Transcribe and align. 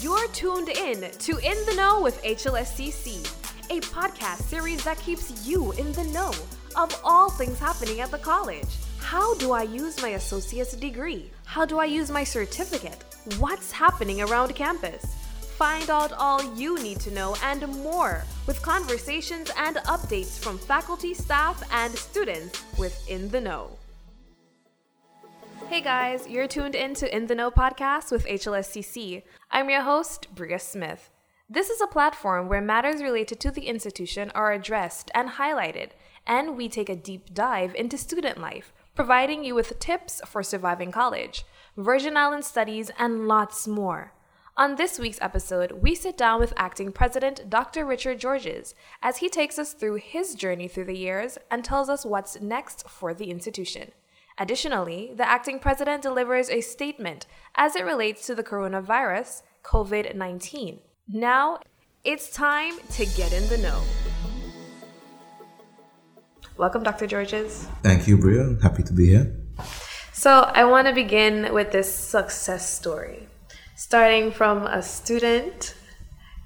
You're 0.00 0.28
tuned 0.28 0.68
in 0.68 1.10
to 1.10 1.38
In 1.38 1.56
the 1.64 1.74
Know 1.74 2.02
with 2.02 2.22
HLSCC, 2.22 3.24
a 3.70 3.80
podcast 3.80 4.42
series 4.42 4.84
that 4.84 4.98
keeps 4.98 5.46
you 5.46 5.72
in 5.72 5.90
the 5.92 6.04
know 6.04 6.32
of 6.76 7.00
all 7.02 7.30
things 7.30 7.58
happening 7.58 8.00
at 8.00 8.10
the 8.10 8.18
college. 8.18 8.68
How 8.98 9.34
do 9.36 9.52
I 9.52 9.62
use 9.62 10.02
my 10.02 10.10
associate's 10.10 10.76
degree? 10.76 11.30
How 11.46 11.64
do 11.64 11.78
I 11.78 11.86
use 11.86 12.10
my 12.10 12.24
certificate? 12.24 13.04
What's 13.38 13.72
happening 13.72 14.20
around 14.20 14.54
campus? 14.54 15.02
Find 15.56 15.88
out 15.88 16.12
all 16.12 16.54
you 16.54 16.78
need 16.82 17.00
to 17.00 17.10
know 17.10 17.34
and 17.42 17.66
more 17.82 18.22
with 18.46 18.60
conversations 18.60 19.50
and 19.56 19.76
updates 19.76 20.38
from 20.38 20.58
faculty, 20.58 21.14
staff, 21.14 21.62
and 21.72 21.94
students 21.96 22.62
within 22.76 23.30
the 23.30 23.40
know. 23.40 23.70
Hey 25.68 25.80
guys, 25.80 26.28
you're 26.28 26.46
tuned 26.46 26.76
in 26.76 26.94
to 26.94 27.14
In 27.14 27.26
the 27.26 27.34
Know 27.34 27.50
podcast 27.50 28.12
with 28.12 28.24
HLSCC. 28.26 29.24
I'm 29.50 29.68
your 29.68 29.82
host, 29.82 30.32
Bria 30.32 30.60
Smith. 30.60 31.10
This 31.50 31.70
is 31.70 31.80
a 31.80 31.88
platform 31.88 32.48
where 32.48 32.60
matters 32.60 33.02
related 33.02 33.40
to 33.40 33.50
the 33.50 33.66
institution 33.66 34.30
are 34.32 34.52
addressed 34.52 35.10
and 35.12 35.30
highlighted, 35.30 35.90
and 36.24 36.56
we 36.56 36.68
take 36.68 36.88
a 36.88 36.94
deep 36.94 37.34
dive 37.34 37.74
into 37.74 37.98
student 37.98 38.38
life, 38.38 38.72
providing 38.94 39.42
you 39.42 39.56
with 39.56 39.80
tips 39.80 40.22
for 40.24 40.40
surviving 40.44 40.92
college, 40.92 41.44
Virgin 41.76 42.16
Island 42.16 42.44
studies, 42.44 42.92
and 42.96 43.26
lots 43.26 43.66
more. 43.66 44.12
On 44.56 44.76
this 44.76 45.00
week's 45.00 45.20
episode, 45.20 45.72
we 45.72 45.96
sit 45.96 46.16
down 46.16 46.38
with 46.38 46.54
acting 46.56 46.92
president 46.92 47.50
Dr. 47.50 47.84
Richard 47.84 48.20
Georges 48.20 48.76
as 49.02 49.16
he 49.16 49.28
takes 49.28 49.58
us 49.58 49.72
through 49.72 49.96
his 49.96 50.36
journey 50.36 50.68
through 50.68 50.84
the 50.84 50.96
years 50.96 51.38
and 51.50 51.64
tells 51.64 51.88
us 51.88 52.06
what's 52.06 52.40
next 52.40 52.88
for 52.88 53.12
the 53.12 53.32
institution. 53.32 53.90
Additionally, 54.38 55.12
the 55.16 55.26
acting 55.26 55.58
president 55.58 56.02
delivers 56.02 56.50
a 56.50 56.60
statement 56.60 57.26
as 57.54 57.74
it 57.74 57.86
relates 57.86 58.26
to 58.26 58.34
the 58.34 58.44
coronavirus, 58.44 59.40
COVID 59.64 60.14
19. 60.14 60.78
Now, 61.08 61.60
it's 62.04 62.28
time 62.28 62.74
to 62.92 63.06
get 63.06 63.32
in 63.32 63.48
the 63.48 63.56
know. 63.56 63.80
Welcome, 66.58 66.82
Dr. 66.82 67.06
Georges. 67.06 67.66
Thank 67.82 68.06
you, 68.06 68.18
Bria. 68.18 68.56
Happy 68.62 68.82
to 68.82 68.92
be 68.92 69.06
here. 69.06 69.34
So, 70.12 70.50
I 70.52 70.64
want 70.64 70.86
to 70.86 70.92
begin 70.92 71.54
with 71.54 71.72
this 71.72 71.92
success 71.92 72.70
story, 72.70 73.28
starting 73.74 74.30
from 74.32 74.66
a 74.66 74.82
student 74.82 75.74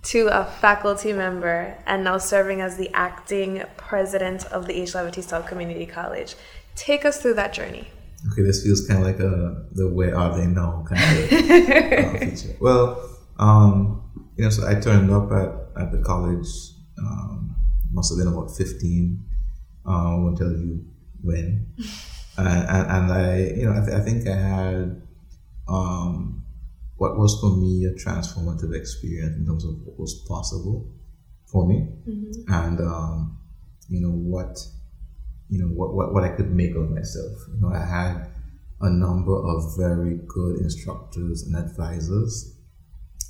to 0.03 0.29
a 0.29 0.45
faculty 0.45 1.13
member 1.13 1.77
and 1.87 2.05
now 2.05 2.19
serving 2.19 2.61
as 2.61 2.77
the 2.77 2.89
acting 2.95 3.65
president 3.77 4.47
of 4.47 4.67
the 4.67 4.81
H. 4.81 4.93
Lavity 4.93 5.23
Stoutt 5.23 5.47
Community 5.47 5.87
College. 5.87 6.37
Take 6.75 7.05
us 7.05 7.21
through 7.21 7.35
that 7.35 7.53
journey. 7.53 7.89
Okay, 8.33 8.43
this 8.43 8.63
feels 8.63 8.87
kind 8.87 9.01
of 9.01 9.07
like 9.07 9.19
a 9.21 9.65
the 9.73 9.89
where 9.89 10.17
are 10.17 10.37
they 10.37 10.47
now 10.47 10.85
kind 10.87 11.03
of 11.03 11.33
uh, 11.33 12.19
feature. 12.19 12.57
Well, 12.61 13.19
um, 13.39 14.03
you 14.37 14.45
know, 14.45 14.51
so 14.51 14.67
I 14.67 14.75
turned 14.79 15.11
up 15.11 15.33
at, 15.33 15.83
at 15.83 15.93
the 15.93 16.03
college. 16.05 16.47
Um, 16.99 17.57
must 17.93 18.13
have 18.13 18.19
been 18.19 18.33
about 18.33 18.55
fifteen. 18.57 19.25
Uh, 19.87 20.13
I 20.13 20.15
won't 20.17 20.37
tell 20.37 20.53
you 20.53 20.85
when. 21.23 21.73
and, 22.37 22.49
and, 22.49 22.91
and, 22.91 23.13
I, 23.13 23.37
you 23.57 23.65
know, 23.65 23.73
I, 23.73 23.85
th- 23.85 23.97
I 23.97 24.01
think 24.01 24.29
I 24.29 24.37
had 24.37 25.03
um, 25.69 26.45
what 26.97 27.17
was 27.17 27.41
for 27.41 27.57
me 27.57 27.87
a 27.87 27.93
transformative 27.93 28.75
experience 28.75 29.37
in 29.37 29.47
terms 29.47 29.65
of 29.65 29.81
what 29.85 29.99
was 29.99 30.15
possible 30.29 30.91
for 31.47 31.67
me, 31.67 31.89
mm-hmm. 32.07 32.53
and 32.53 32.81
um, 32.81 33.39
you 33.89 34.01
know 34.01 34.13
what 34.13 34.59
you 35.51 35.59
know 35.59 35.67
what, 35.67 35.95
what, 35.95 36.15
what 36.15 36.25
I 36.25 36.31
could 36.31 36.51
make 36.53 36.75
of 36.77 36.91
myself. 36.91 37.33
You 37.53 37.61
know, 37.61 37.75
I 37.75 37.85
had 37.85 38.31
a 38.81 38.89
number 38.89 39.35
of 39.35 39.77
very 39.77 40.21
good 40.27 40.59
instructors 40.59 41.43
and 41.43 41.57
advisors 41.57 42.57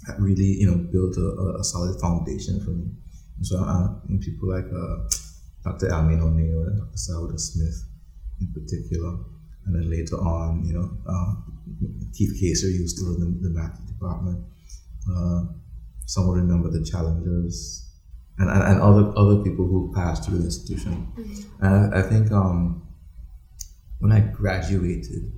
that 0.06 0.20
really 0.20 0.56
you 0.60 0.66
know 0.70 0.76
built 0.76 1.16
a, 1.16 1.58
a 1.58 1.64
solid 1.64 2.00
foundation 2.00 2.60
for 2.60 2.70
me. 2.70 2.92
And 3.36 3.46
so 3.46 3.58
uh, 3.58 3.88
people 4.20 4.50
like 4.50 4.66
uh, 4.68 5.08
Dr. 5.64 5.88
Almin 5.88 6.20
O'Neill 6.20 6.68
and 6.68 6.78
Dr. 6.78 6.96
Sauda 6.96 7.40
Smith 7.40 7.88
in 8.40 8.52
particular, 8.52 9.16
and 9.66 9.74
then 9.74 9.90
later 9.90 10.16
on, 10.16 10.64
you 10.64 10.74
know, 10.74 10.90
uh, 11.06 11.34
Keith 12.14 12.38
Kaser, 12.40 12.68
was 12.80 12.96
still 12.96 13.14
in 13.14 13.20
the, 13.20 13.48
the 13.48 13.54
math 13.54 13.86
department. 13.86 14.44
Uh, 15.08 15.44
some 16.06 16.26
will 16.26 16.34
remember 16.34 16.70
the 16.70 16.84
challengers 16.84 17.89
and, 18.40 18.48
and, 18.48 18.62
and 18.62 18.80
other 18.80 19.12
other 19.16 19.42
people 19.42 19.66
who 19.66 19.92
passed 19.94 20.24
through 20.24 20.38
the 20.38 20.46
institution. 20.46 21.12
Mm-hmm. 21.16 21.64
And 21.64 21.94
I, 21.94 22.00
I 22.00 22.02
think 22.02 22.32
um, 22.32 22.88
when 23.98 24.12
I 24.12 24.20
graduated, 24.20 25.30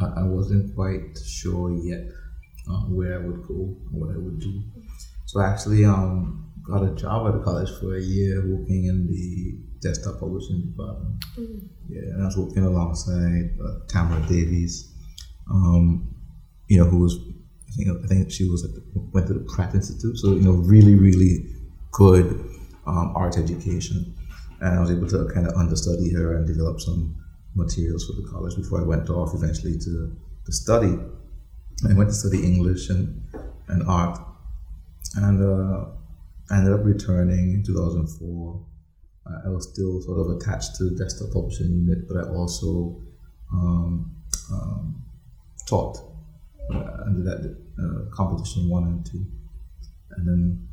I, 0.00 0.22
I, 0.22 0.22
wasn't 0.24 0.74
quite 0.74 1.18
sure 1.22 1.70
yet 1.70 2.08
uh, 2.68 2.86
where 2.88 3.20
I 3.20 3.26
would 3.26 3.46
go 3.46 3.54
or 3.54 4.00
what 4.00 4.14
I 4.14 4.18
would 4.18 4.40
do. 4.40 4.62
So 5.26 5.40
I 5.40 5.50
actually 5.50 5.84
um, 5.84 6.50
got 6.66 6.82
a 6.82 6.94
job 6.94 7.26
at 7.26 7.34
the 7.34 7.44
college 7.44 7.68
for 7.78 7.94
a 7.94 8.00
year 8.00 8.40
working 8.40 8.86
in 8.86 9.06
the 9.06 9.60
desktop 9.86 10.18
publishing 10.18 10.62
department. 10.70 11.22
Mm-hmm. 11.38 11.66
Yeah, 11.90 12.14
and 12.14 12.22
I 12.22 12.24
was 12.24 12.38
working 12.38 12.64
alongside 12.64 13.50
uh, 13.62 13.86
Tamara 13.88 14.26
Davies, 14.26 14.94
um, 15.50 16.08
you 16.68 16.78
know, 16.78 16.86
who 16.86 17.00
was 17.00 17.18
I 17.68 17.76
think 17.76 18.04
I 18.04 18.06
think 18.06 18.32
she 18.32 18.48
was 18.48 18.64
at 18.64 18.70
the, 18.72 18.82
went 19.12 19.26
to 19.26 19.34
the 19.34 19.40
Pratt 19.40 19.74
Institute. 19.74 20.16
So 20.16 20.30
you 20.30 20.40
know, 20.40 20.52
really, 20.52 20.94
really 20.94 21.50
good 21.94 22.26
um, 22.86 23.12
art 23.16 23.38
education. 23.38 24.14
And 24.60 24.78
I 24.78 24.80
was 24.80 24.90
able 24.90 25.08
to 25.08 25.28
kind 25.32 25.46
of 25.46 25.54
understudy 25.54 26.12
her 26.12 26.36
and 26.36 26.46
develop 26.46 26.80
some 26.80 27.16
materials 27.54 28.06
for 28.06 28.20
the 28.20 28.28
college 28.28 28.56
before 28.56 28.80
I 28.80 28.84
went 28.84 29.08
off 29.10 29.34
eventually 29.34 29.78
to, 29.78 30.16
to 30.46 30.52
study. 30.52 30.98
I 31.88 31.94
went 31.94 32.10
to 32.10 32.14
study 32.14 32.44
English 32.44 32.90
and, 32.90 33.22
and 33.68 33.82
art. 33.88 34.18
And 35.16 35.42
uh, 35.42 35.86
ended 36.52 36.72
up 36.74 36.84
returning 36.84 37.54
in 37.54 37.62
2004. 37.64 38.66
I 39.46 39.48
was 39.48 39.72
still 39.72 40.02
sort 40.02 40.18
of 40.18 40.36
attached 40.36 40.76
to 40.76 40.84
the 40.84 40.96
desktop 40.96 41.32
publishing 41.32 41.70
unit, 41.70 42.06
but 42.08 42.18
I 42.18 42.28
also 42.28 43.00
um, 43.52 44.14
um, 44.52 45.02
taught 45.66 45.96
uh, 46.72 47.04
under 47.06 47.22
that 47.22 47.56
uh, 47.78 48.14
composition 48.14 48.68
one 48.68 48.84
and 48.84 49.06
two. 49.06 49.24
And 50.16 50.28
then 50.28 50.68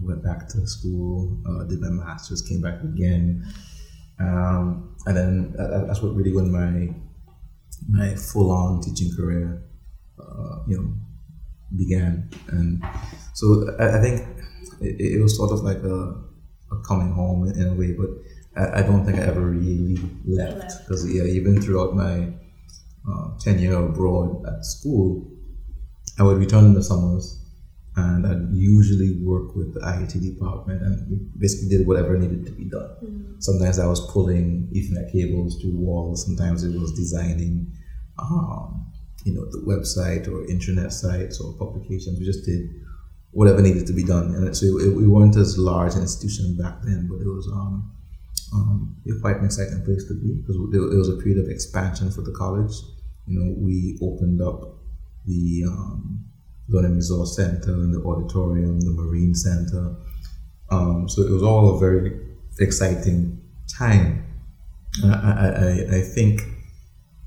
went 0.00 0.22
back 0.22 0.48
to 0.48 0.66
school, 0.66 1.40
uh, 1.48 1.64
did 1.64 1.80
my 1.80 1.90
master's, 1.90 2.42
came 2.42 2.60
back 2.60 2.82
again, 2.82 3.46
um, 4.20 4.96
and 5.06 5.16
then 5.16 5.52
that, 5.52 5.84
that's 5.86 6.02
what 6.02 6.14
really 6.14 6.32
when 6.32 6.50
my 6.50 6.94
my 7.90 8.14
full 8.14 8.50
on 8.50 8.80
teaching 8.80 9.14
career, 9.14 9.62
uh, 10.18 10.58
you 10.66 10.76
know, 10.78 10.92
began. 11.76 12.30
And 12.48 12.82
so 13.34 13.74
I, 13.78 13.98
I 13.98 14.00
think 14.00 14.26
it, 14.80 15.16
it, 15.16 15.22
was 15.22 15.36
sort 15.36 15.50
of 15.52 15.60
like 15.60 15.78
a, 15.78 16.14
a 16.72 16.82
coming 16.86 17.12
home 17.12 17.48
in, 17.48 17.60
in, 17.60 17.68
a 17.68 17.74
way, 17.74 17.92
but 17.92 18.08
I, 18.56 18.78
I, 18.78 18.82
don't 18.82 19.04
think 19.04 19.18
I 19.18 19.22
ever 19.22 19.40
really 19.40 19.98
left. 20.24 20.86
Because 20.86 21.12
yeah, 21.12 21.24
even 21.24 21.60
throughout 21.60 21.94
my 21.94 22.32
uh, 23.10 23.38
tenure 23.40 23.86
abroad 23.86 24.44
at 24.46 24.64
school, 24.64 25.30
I 26.18 26.22
would 26.22 26.38
return 26.38 26.66
in 26.66 26.74
the 26.74 26.82
summers 26.82 27.43
and 27.96 28.26
I'd 28.26 28.52
usually 28.52 29.20
work 29.22 29.54
with 29.54 29.74
the 29.74 29.80
IET 29.80 30.20
department 30.20 30.82
and 30.82 31.10
we 31.10 31.18
basically 31.38 31.68
did 31.76 31.86
whatever 31.86 32.18
needed 32.18 32.44
to 32.46 32.52
be 32.52 32.64
done. 32.64 32.90
Mm-hmm. 33.02 33.34
Sometimes 33.38 33.78
I 33.78 33.86
was 33.86 34.00
pulling 34.12 34.68
Ethernet 34.74 35.12
cables 35.12 35.60
through 35.60 35.76
walls. 35.76 36.26
Sometimes 36.26 36.64
it 36.64 36.78
was 36.78 36.92
designing, 36.92 37.72
um, 38.18 38.92
you 39.24 39.32
know, 39.34 39.44
the 39.50 39.62
website 39.64 40.26
or 40.26 40.44
internet 40.50 40.92
sites 40.92 41.40
or 41.40 41.52
publications. 41.56 42.18
We 42.18 42.24
just 42.24 42.44
did 42.44 42.68
whatever 43.30 43.62
needed 43.62 43.86
to 43.86 43.92
be 43.92 44.02
done. 44.02 44.34
And 44.34 44.56
so 44.56 44.66
it, 44.78 44.94
we 44.94 45.06
weren't 45.06 45.36
as 45.36 45.56
large 45.56 45.94
an 45.94 46.02
institution 46.02 46.56
back 46.56 46.82
then, 46.82 47.06
but 47.08 47.16
it 47.16 47.28
was 47.28 47.48
um, 47.52 47.92
um, 48.54 48.96
quite 49.20 49.36
an 49.36 49.44
exciting 49.44 49.84
place 49.84 50.04
to 50.08 50.14
be 50.14 50.34
because 50.40 50.56
it 50.56 50.96
was 50.96 51.08
a 51.08 51.22
period 51.22 51.44
of 51.44 51.48
expansion 51.48 52.10
for 52.10 52.22
the 52.22 52.32
college. 52.32 52.72
You 53.26 53.38
know, 53.38 53.54
we 53.56 53.98
opened 54.02 54.42
up 54.42 54.78
the 55.26 55.64
um, 55.68 56.24
Learning 56.68 56.96
Resource 56.96 57.36
Center 57.36 57.72
and 57.72 57.94
the 57.94 58.02
auditorium, 58.06 58.80
the 58.80 58.90
Marine 58.90 59.34
Center. 59.34 59.96
Um, 60.70 61.08
so 61.08 61.22
it 61.22 61.30
was 61.30 61.42
all 61.42 61.76
a 61.76 61.78
very 61.78 62.20
exciting 62.58 63.40
time. 63.68 64.24
I, 65.04 65.08
I, 65.08 65.96
I 65.96 66.00
think 66.00 66.40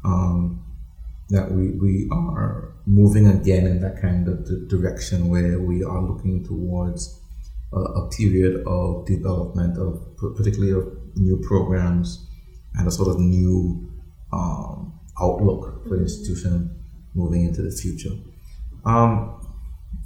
um, 0.03 0.63
that 1.29 1.51
we, 1.51 1.71
we 1.71 2.07
are 2.11 2.73
moving 2.85 3.27
again 3.27 3.67
in 3.67 3.81
that 3.81 4.01
kind 4.01 4.27
of 4.27 4.69
direction 4.69 5.29
where 5.29 5.59
we 5.59 5.83
are 5.83 6.01
looking 6.01 6.43
towards 6.45 7.21
a, 7.73 7.77
a 7.77 8.09
period 8.09 8.63
of 8.65 9.05
development 9.05 9.77
of 9.77 10.15
particularly 10.35 10.71
of 10.71 10.87
new 11.15 11.37
programs 11.45 12.25
and 12.75 12.87
a 12.87 12.91
sort 12.91 13.09
of 13.09 13.19
new 13.19 13.91
um, 14.31 14.99
outlook 15.21 15.83
for 15.83 15.97
the 15.97 16.03
institution 16.03 16.83
moving 17.13 17.43
into 17.45 17.61
the 17.61 17.71
future. 17.71 18.15
Um, 18.87 19.41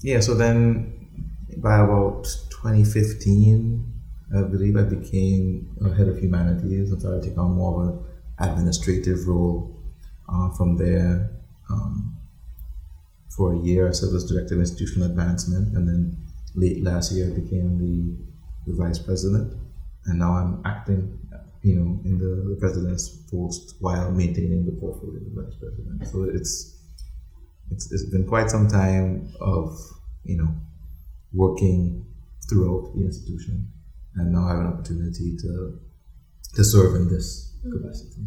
yeah, 0.01 0.19
so 0.19 0.33
then 0.33 1.07
by 1.57 1.79
about 1.79 2.23
2015, 2.49 3.93
I 4.35 4.41
believe 4.43 4.75
I 4.77 4.83
became 4.83 5.75
head 5.95 6.07
of 6.07 6.17
humanities 6.17 6.91
and 6.91 6.99
started 6.99 7.23
taking 7.23 7.39
on 7.39 7.51
more 7.51 7.83
of 7.83 7.89
an 8.39 8.49
administrative 8.49 9.27
role. 9.27 9.77
Uh, 10.33 10.49
from 10.51 10.77
there, 10.77 11.29
um, 11.69 12.15
for 13.35 13.53
a 13.53 13.57
year. 13.57 13.87
I 13.87 13.91
served 13.91 14.15
as 14.15 14.25
director 14.25 14.55
of 14.55 14.61
institutional 14.61 15.09
advancement, 15.09 15.75
and 15.75 15.87
then 15.87 16.17
late 16.55 16.83
last 16.83 17.11
year 17.11 17.27
I 17.27 17.39
became 17.39 17.77
the, 17.79 18.71
the 18.71 18.77
vice 18.77 18.99
president, 18.99 19.53
and 20.05 20.19
now 20.19 20.33
I'm 20.33 20.61
acting, 20.65 21.19
you 21.63 21.75
know, 21.75 21.99
in 22.05 22.17
the, 22.17 22.49
the 22.49 22.57
president's 22.59 23.09
post 23.29 23.75
while 23.79 24.11
maintaining 24.11 24.65
the 24.65 24.73
portfolio 24.73 25.17
of 25.17 25.35
the 25.35 25.41
vice 25.41 25.55
president. 25.55 26.07
So 26.07 26.23
it's 26.23 26.80
it's, 27.71 27.91
it's 27.91 28.09
been 28.09 28.27
quite 28.27 28.49
some 28.49 28.67
time 28.67 29.33
of 29.39 29.77
you 30.23 30.37
know 30.37 30.53
working 31.33 32.05
throughout 32.49 32.93
the 32.95 33.03
institution, 33.05 33.71
and 34.15 34.31
now 34.31 34.45
I 34.45 34.49
have 34.51 34.59
an 34.59 34.67
opportunity 34.67 35.37
to 35.37 35.79
to 36.55 36.63
serve 36.63 36.95
in 36.95 37.09
this 37.09 37.55
mm-hmm. 37.59 37.77
capacity. 37.77 38.21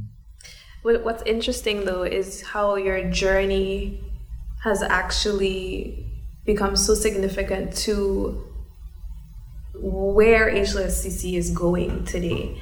What's 0.82 1.23
interesting 1.23 1.85
though 1.85 2.02
is 2.02 2.43
how 2.43 2.76
your 2.76 3.11
journey 3.11 4.05
has 4.62 4.82
actually 4.82 6.11
become 6.44 6.76
so 6.76 6.94
significant 6.94 7.75
to 7.75 8.43
where 9.75 10.50
HLSCC 10.50 11.35
is 11.35 11.50
going 11.50 12.05
today. 12.05 12.61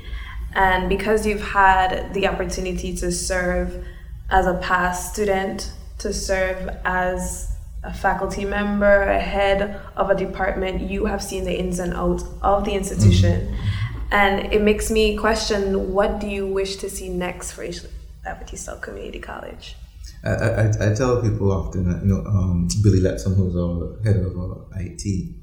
And 0.55 0.89
because 0.89 1.27
you've 1.27 1.43
had 1.43 2.13
the 2.15 2.27
opportunity 2.29 2.95
to 2.97 3.11
serve 3.11 3.87
as 4.31 4.47
a 4.47 4.55
past 4.55 5.13
student, 5.15 5.73
to 6.03 6.13
serve 6.13 6.69
as 6.85 7.53
a 7.85 7.93
faculty 7.93 8.45
member, 8.45 9.03
a 9.03 9.19
head 9.19 9.81
of 9.97 10.11
a 10.11 10.15
department, 10.15 10.89
you 10.89 11.07
have 11.07 11.23
seen 11.23 11.45
the 11.45 11.59
ins 11.59 11.79
and 11.79 11.95
outs 11.95 12.25
of 12.43 12.65
the 12.65 12.73
institution. 12.73 13.41
Mm-hmm. 13.41 14.13
And 14.13 14.53
it 14.53 14.63
makes 14.63 14.91
me 14.91 15.17
question 15.17 15.93
what 15.93 16.21
do 16.21 16.29
you 16.29 16.47
wish 16.47 16.77
to 16.77 16.91
see 16.91 17.09
next 17.09 17.53
for 17.53 17.65
Stoutt 17.73 18.83
Community 18.83 19.19
College? 19.19 19.77
I, 20.25 20.31
I, 20.31 20.69
I, 20.69 20.95
tell 20.95 21.21
people 21.21 21.51
often 21.51 21.89
that, 21.89 22.03
you 22.05 22.15
know, 22.15 22.25
um, 22.27 22.69
Billy 22.83 23.01
Lepson, 23.01 23.35
who's 23.35 23.57
our 23.57 24.01
head 24.05 24.23
of 24.25 24.39
our 24.39 24.67
IT, 24.77 25.35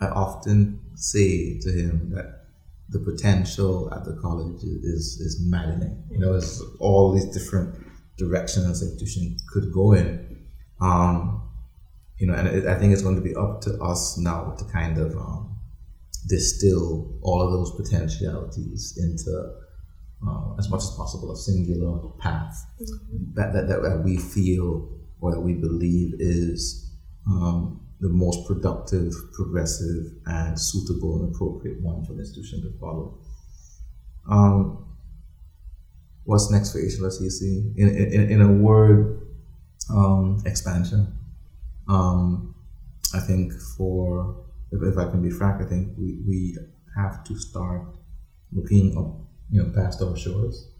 I 0.00 0.06
often 0.06 0.80
say 0.94 1.58
to 1.60 1.72
him 1.72 2.10
that 2.14 2.44
the 2.90 3.00
potential 3.00 3.92
at 3.92 4.04
the 4.04 4.16
college 4.20 4.62
is, 4.62 5.18
is 5.20 5.40
maddening. 5.48 6.04
You 6.10 6.18
know, 6.18 6.34
it's 6.34 6.62
all 6.78 7.12
these 7.12 7.26
different 7.26 7.74
directions 8.20 8.82
institution 8.82 9.36
could 9.52 9.72
go 9.72 9.92
in. 9.92 10.46
Um, 10.80 11.42
you 12.18 12.26
know, 12.26 12.34
and 12.34 12.46
it, 12.48 12.66
I 12.66 12.78
think 12.78 12.92
it's 12.92 13.02
going 13.02 13.16
to 13.16 13.22
be 13.22 13.34
up 13.34 13.60
to 13.62 13.78
us 13.82 14.18
now 14.18 14.54
to 14.58 14.64
kind 14.66 14.98
of 14.98 15.16
um, 15.16 15.58
distill 16.28 17.18
all 17.22 17.40
of 17.40 17.50
those 17.50 17.70
potentialities 17.76 18.98
into 18.98 19.54
uh, 20.26 20.54
as 20.58 20.68
much 20.68 20.82
as 20.82 20.90
possible 20.96 21.32
a 21.32 21.36
singular 21.36 21.98
path 22.18 22.66
mm-hmm. 22.80 23.34
that, 23.34 23.52
that, 23.54 23.68
that 23.68 24.02
we 24.04 24.18
feel 24.18 25.00
or 25.20 25.30
that 25.32 25.40
we 25.40 25.54
believe 25.54 26.14
is 26.18 26.94
um, 27.26 27.80
the 28.00 28.08
most 28.08 28.46
productive, 28.46 29.12
progressive, 29.32 30.06
and 30.26 30.58
suitable 30.58 31.22
and 31.22 31.34
appropriate 31.34 31.80
one 31.82 32.04
for 32.04 32.14
the 32.14 32.20
institution 32.20 32.62
to 32.62 32.78
follow. 32.78 33.18
Um, 34.30 34.89
what's 36.30 36.48
next 36.48 36.70
for 36.70 36.78
HLSCC? 36.78 37.76
In, 37.76 37.88
in, 37.88 38.30
in 38.30 38.40
a 38.40 38.52
word, 38.52 39.26
um, 39.92 40.40
expansion. 40.46 41.12
Um, 41.88 42.54
I 43.12 43.18
think 43.18 43.52
for, 43.76 44.44
if, 44.70 44.80
if, 44.80 44.96
I 44.96 45.10
can 45.10 45.22
be 45.22 45.30
frank, 45.30 45.60
I 45.60 45.68
think 45.68 45.88
we, 45.98 46.22
we 46.28 46.56
have 46.96 47.24
to 47.24 47.36
start 47.36 47.82
looking 48.52 48.96
up, 48.96 49.26
you 49.50 49.60
know, 49.60 49.72
past 49.74 50.00
our 50.02 50.16
shores, 50.16 50.70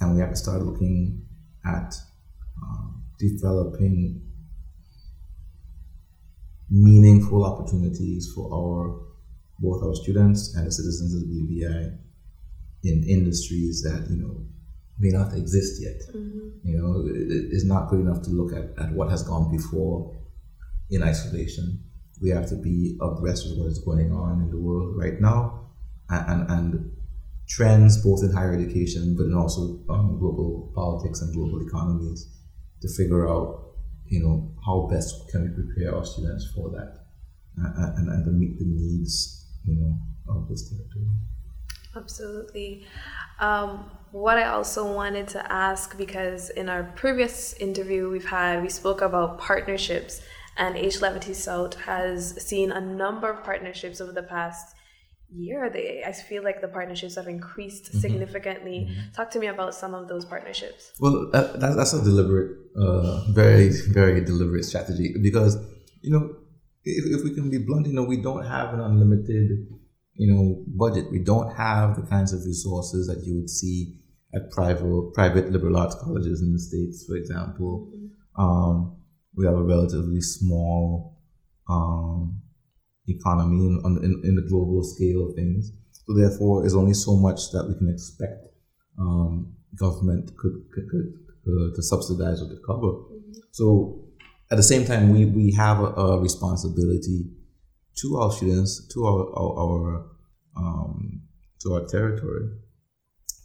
and 0.00 0.14
we 0.14 0.20
have 0.20 0.30
to 0.30 0.36
start 0.36 0.62
looking 0.62 1.26
at 1.66 1.94
um, 2.62 3.02
developing 3.18 4.22
meaningful 6.70 7.44
opportunities 7.44 8.32
for 8.34 8.48
our 8.50 9.02
both 9.58 9.82
our 9.84 9.94
students 9.94 10.54
and 10.56 10.66
the 10.66 10.72
citizens 10.72 11.14
of 11.14 11.20
the 11.20 11.26
BVI 11.26 11.98
in 12.84 13.04
industries 13.08 13.82
that 13.82 14.06
you 14.10 14.16
know 14.16 14.46
may 14.98 15.10
not 15.10 15.34
exist 15.34 15.82
yet. 15.82 16.00
Mm-hmm. 16.14 16.68
You 16.68 16.78
know, 16.78 17.06
it, 17.06 17.52
it's 17.52 17.64
not 17.64 17.88
good 17.88 18.00
enough 18.00 18.22
to 18.22 18.30
look 18.30 18.52
at, 18.52 18.82
at 18.82 18.92
what 18.92 19.10
has 19.10 19.22
gone 19.22 19.50
before 19.50 20.16
in 20.90 21.02
isolation. 21.02 21.82
We 22.22 22.30
have 22.30 22.48
to 22.48 22.56
be 22.56 22.96
abreast 23.00 23.46
with 23.48 23.58
what 23.58 23.68
is 23.68 23.78
going 23.80 24.12
on 24.12 24.40
in 24.40 24.50
the 24.50 24.58
world 24.58 24.96
right 24.96 25.20
now 25.20 25.68
and, 26.08 26.30
and, 26.30 26.50
and 26.50 26.92
trends 27.48 28.02
both 28.02 28.22
in 28.22 28.32
higher 28.32 28.54
education 28.54 29.14
but 29.16 29.32
also 29.36 29.84
um, 29.90 30.18
global 30.18 30.72
politics 30.74 31.20
and 31.20 31.34
global 31.34 31.64
economies 31.66 32.32
to 32.80 32.88
figure 32.88 33.28
out, 33.28 33.74
you 34.06 34.20
know, 34.20 34.54
how 34.64 34.88
best 34.90 35.28
can 35.30 35.42
we 35.42 35.48
prepare 35.50 35.94
our 35.94 36.04
students 36.04 36.50
for 36.54 36.70
that 36.70 37.06
and, 37.56 38.08
and 38.08 38.24
to 38.24 38.30
meet 38.30 38.58
the 38.58 38.64
needs, 38.64 39.46
you 39.64 39.76
know, 39.76 39.98
of 40.28 40.48
this 40.48 40.68
territory. 40.70 41.08
Absolutely. 41.96 42.86
Um, 43.40 43.90
what 44.12 44.38
I 44.38 44.44
also 44.44 44.92
wanted 44.92 45.28
to 45.28 45.52
ask, 45.52 45.96
because 45.96 46.50
in 46.50 46.68
our 46.68 46.84
previous 46.84 47.54
interview 47.54 48.08
we've 48.10 48.26
had, 48.26 48.62
we 48.62 48.68
spoke 48.68 49.00
about 49.00 49.38
partnerships, 49.38 50.22
and 50.58 50.76
H. 50.76 51.00
Lavity 51.00 51.34
Stoutt 51.34 51.74
has 51.74 52.40
seen 52.42 52.72
a 52.72 52.80
number 52.80 53.30
of 53.30 53.44
partnerships 53.44 54.00
over 54.00 54.12
the 54.12 54.22
past 54.22 54.74
year. 55.30 55.68
They, 55.68 56.02
I 56.06 56.12
feel 56.12 56.42
like 56.42 56.60
the 56.60 56.68
partnerships 56.68 57.16
have 57.16 57.28
increased 57.28 57.86
mm-hmm. 57.86 57.98
significantly. 57.98 58.88
Mm-hmm. 58.88 59.12
Talk 59.12 59.30
to 59.32 59.38
me 59.38 59.48
about 59.48 59.74
some 59.74 59.92
of 59.94 60.08
those 60.08 60.24
partnerships. 60.24 60.92
Well, 60.98 61.30
that, 61.32 61.60
that's 61.60 61.92
a 61.92 62.02
deliberate, 62.02 62.56
uh, 62.80 63.32
very, 63.32 63.70
very 63.90 64.24
deliberate 64.24 64.64
strategy 64.64 65.14
because, 65.22 65.56
you 66.00 66.10
know, 66.10 66.36
if, 66.84 67.04
if 67.18 67.24
we 67.24 67.34
can 67.34 67.50
be 67.50 67.58
blunt, 67.58 67.86
you 67.86 67.92
know, 67.92 68.04
we 68.04 68.22
don't 68.22 68.46
have 68.46 68.72
an 68.72 68.80
unlimited 68.80 69.68
you 70.16 70.32
know, 70.32 70.64
budget. 70.66 71.10
We 71.10 71.20
don't 71.20 71.54
have 71.56 71.96
the 71.96 72.06
kinds 72.06 72.32
of 72.32 72.44
resources 72.44 73.06
that 73.06 73.24
you 73.24 73.36
would 73.36 73.50
see 73.50 73.98
at 74.34 74.50
private 74.50 75.12
private 75.14 75.50
liberal 75.50 75.76
arts 75.76 75.94
colleges 75.94 76.42
in 76.42 76.52
the 76.52 76.58
states, 76.58 77.04
for 77.06 77.16
example. 77.16 77.90
Um, 78.38 78.96
we 79.36 79.46
have 79.46 79.54
a 79.54 79.62
relatively 79.62 80.20
small 80.20 81.18
um, 81.68 82.40
economy 83.08 83.66
in, 83.66 83.80
in, 84.02 84.22
in, 84.24 84.34
the 84.34 84.46
global 84.48 84.82
scale 84.82 85.28
of 85.28 85.34
things. 85.34 85.72
So 86.06 86.14
therefore, 86.14 86.62
there's 86.62 86.74
only 86.74 86.94
so 86.94 87.16
much 87.16 87.50
that 87.52 87.66
we 87.68 87.74
can 87.74 87.88
expect 87.88 88.46
um, 88.98 89.52
government 89.78 90.30
could, 90.36 90.64
could, 90.72 90.88
could 90.88 91.12
uh, 91.46 91.74
to 91.74 91.82
subsidize 91.82 92.42
or 92.42 92.48
to 92.48 92.56
cover. 92.66 92.86
Mm-hmm. 92.86 93.32
So 93.52 94.04
at 94.50 94.56
the 94.56 94.62
same 94.62 94.84
time, 94.84 95.12
we, 95.12 95.26
we 95.26 95.52
have 95.52 95.80
a, 95.80 95.86
a 95.86 96.20
responsibility 96.20 97.26
to 98.00 98.16
our 98.18 98.30
students, 98.30 98.86
to 98.92 99.04
our, 99.06 99.26
our, 99.38 99.58
our 99.58 100.06
um, 100.56 101.22
to 101.62 101.74
our 101.74 101.86
territory, 101.86 102.50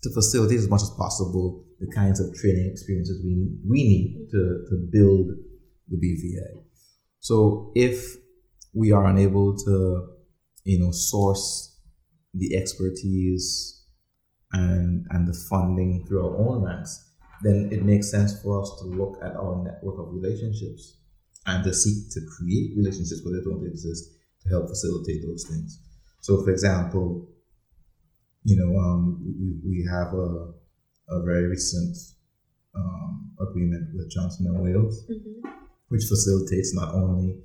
to 0.04 0.10
facilitate 0.14 0.60
as 0.60 0.70
much 0.70 0.82
as 0.82 0.90
possible 0.92 1.66
the 1.80 1.88
kinds 1.88 2.20
of 2.20 2.34
training 2.36 2.70
experiences 2.72 3.22
we, 3.24 3.48
we 3.68 3.84
need 3.84 4.28
to, 4.32 4.66
to 4.70 4.88
build 4.92 5.28
the 5.90 5.98
BVI. 5.98 6.64
So 7.20 7.72
if 7.76 8.16
we 8.74 8.92
are 8.92 9.06
unable 9.06 9.56
to, 9.58 10.08
you 10.64 10.80
know, 10.80 10.92
source 10.92 11.80
the 12.34 12.56
expertise 12.56 13.86
and 14.54 15.06
and 15.10 15.28
the 15.28 15.38
funding 15.50 16.06
through 16.08 16.26
our 16.26 16.38
own 16.38 16.64
ranks, 16.64 17.14
then 17.42 17.70
it 17.72 17.84
makes 17.84 18.10
sense 18.10 18.42
for 18.42 18.62
us 18.62 18.72
to 18.80 18.86
look 18.88 19.18
at 19.24 19.36
our 19.36 19.64
network 19.64 20.00
of 20.00 20.14
relationships 20.14 20.98
and 21.46 21.64
to 21.64 21.74
seek 21.74 22.12
to 22.12 22.22
create 22.38 22.78
relationships 22.78 23.22
where 23.24 23.34
they 23.34 23.44
don't 23.44 23.66
exist 23.66 24.12
to 24.44 24.50
help 24.50 24.68
facilitate 24.68 25.22
those 25.26 25.46
things. 25.50 25.80
So, 26.22 26.44
for 26.44 26.52
example, 26.52 27.28
you 28.44 28.58
know, 28.58 28.78
um, 28.80 29.22
we, 29.66 29.86
have 29.90 30.14
a, 30.14 30.54
a 31.10 31.24
very 31.24 31.48
recent 31.48 31.96
um, 32.76 33.32
agreement 33.40 33.90
with 33.96 34.10
Johnson 34.10 34.48
and 34.48 34.64
Wales, 34.64 35.06
mm-hmm. 35.10 35.48
which 35.90 36.04
facilitates 36.10 36.74
not 36.74 36.94
only 36.94 37.38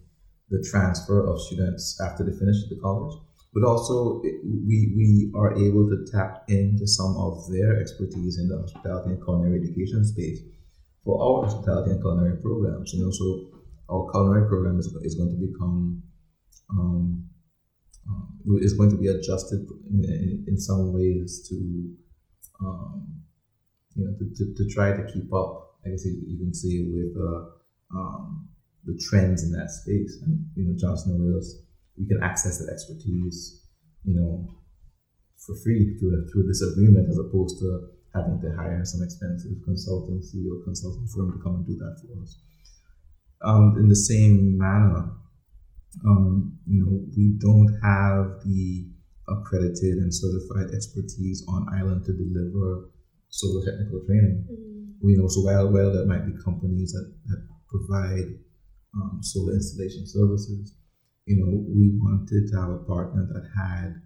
the 0.50 0.64
transfer 0.70 1.26
of 1.26 1.40
students 1.40 2.00
after 2.00 2.24
they 2.24 2.32
finish 2.32 2.56
the 2.68 2.78
college, 2.80 3.16
but 3.52 3.64
also 3.64 4.20
we, 4.22 4.92
we 4.96 5.32
are 5.34 5.52
able 5.56 5.88
to 5.88 6.04
tap 6.12 6.44
into 6.48 6.86
some 6.86 7.16
of 7.16 7.50
their 7.50 7.80
expertise 7.80 8.38
in 8.38 8.48
the 8.48 8.58
hospitality 8.58 9.10
and 9.10 9.24
culinary 9.24 9.60
education 9.60 10.04
space 10.04 10.40
for 11.04 11.16
our 11.22 11.48
hospitality 11.48 11.90
and 11.92 12.00
culinary 12.00 12.36
programs. 12.40 12.92
You 12.92 13.04
know, 13.04 13.10
so 13.10 13.48
our 13.88 14.10
culinary 14.12 14.48
program 14.48 14.78
is, 14.78 14.86
is 15.02 15.14
going 15.14 15.30
to 15.30 15.40
become 15.40 16.02
um, 16.70 17.28
um, 18.08 18.38
is 18.60 18.74
going 18.74 18.90
to 18.90 18.96
be 18.96 19.08
adjusted 19.08 19.66
in, 19.90 20.44
in, 20.46 20.58
some 20.58 20.92
ways 20.92 21.46
to 21.48 21.56
um, 22.60 23.22
you 23.94 24.04
know 24.04 24.12
to, 24.18 24.24
to, 24.34 24.54
to, 24.54 24.72
try 24.72 24.92
to 24.92 25.04
keep 25.12 25.32
up 25.32 25.76
I 25.84 25.90
guess 25.90 26.04
you 26.04 26.38
can 26.38 26.54
see 26.54 26.90
with 26.92 27.16
uh, 27.20 27.96
um, 27.96 28.48
the 28.84 28.98
trends 28.98 29.42
in 29.42 29.52
that 29.52 29.70
space. 29.70 30.18
And 30.22 30.46
you 30.54 30.64
know 30.64 30.74
Johnson 30.76 31.18
Wales 31.18 31.62
we 31.98 32.06
can 32.06 32.22
access 32.22 32.58
that 32.58 32.72
expertise 32.72 33.64
you 34.04 34.14
know 34.14 34.48
for 35.38 35.54
free 35.62 35.96
through, 35.98 36.26
through 36.32 36.46
this 36.46 36.62
agreement 36.62 37.08
as 37.08 37.18
opposed 37.18 37.58
to 37.60 37.88
having 38.14 38.40
to 38.40 38.50
hire 38.56 38.84
some 38.84 39.02
expensive 39.02 39.52
consultancy 39.68 40.48
or 40.50 40.64
consulting 40.64 41.06
firm 41.06 41.32
to 41.32 41.38
come 41.42 41.56
and 41.56 41.66
do 41.66 41.76
that 41.76 42.00
for 42.00 42.22
us. 42.22 42.38
Um, 43.42 43.76
in 43.78 43.88
the 43.88 43.96
same 43.96 44.56
manner, 44.56 45.10
um, 46.04 46.58
you 46.66 46.82
know, 46.82 47.00
we 47.16 47.38
don't 47.38 47.72
have 47.82 48.42
the 48.44 48.88
accredited 49.28 49.98
and 49.98 50.12
certified 50.14 50.74
expertise 50.74 51.44
on 51.48 51.66
island 51.74 52.04
to 52.04 52.12
deliver 52.12 52.90
solar 53.28 53.64
technical 53.64 54.04
training. 54.06 54.44
Mm-hmm. 54.50 55.08
You 55.08 55.18
know, 55.18 55.28
so 55.28 55.40
while, 55.40 55.72
while 55.72 55.92
there 55.92 56.06
might 56.06 56.26
be 56.26 56.32
companies 56.42 56.92
that, 56.92 57.12
that 57.26 57.40
provide 57.68 58.38
um, 58.94 59.20
solar 59.22 59.54
installation 59.54 60.06
services, 60.06 60.74
you 61.26 61.36
know, 61.36 61.50
we 61.68 61.90
wanted 61.98 62.48
to 62.48 62.54
have 62.60 62.70
a 62.70 62.84
partner 62.86 63.26
that 63.26 63.44
had 63.56 64.00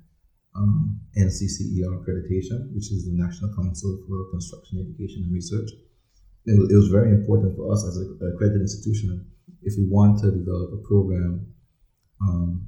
um, 0.56 0.99
NCCER 1.16 2.00
accreditation, 2.00 2.75
which 2.75 2.90
is 2.90 3.06
the 3.06 3.14
National 3.14 3.54
Council 3.54 4.02
for 4.09 4.30
Construction 4.30 4.80
Education 4.80 5.25
and 5.25 5.32
Research. 5.32 5.70
It 6.47 6.59
was, 6.59 6.73
it 6.73 6.76
was 6.76 6.88
very 6.88 7.12
important 7.12 7.56
for 7.56 7.70
us 7.70 7.85
as 7.85 7.97
an 7.99 8.18
accredited 8.35 8.62
institution 8.62 9.26
if 9.62 9.75
we 9.76 9.87
want 9.87 10.18
to 10.20 10.30
develop 10.32 10.73
a 10.73 10.88
program 10.88 11.47
um, 12.22 12.66